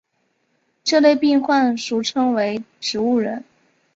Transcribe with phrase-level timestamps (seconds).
[0.83, 3.43] 这类病患俗称为植物人。